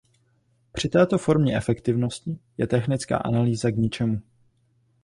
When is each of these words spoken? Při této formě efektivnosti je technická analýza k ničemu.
Při 0.71 0.89
této 0.89 1.17
formě 1.17 1.57
efektivnosti 1.57 2.39
je 2.57 2.67
technická 2.67 3.17
analýza 3.17 3.69
k 3.71 3.75
ničemu. 3.77 4.19